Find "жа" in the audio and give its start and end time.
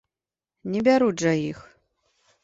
1.23-1.33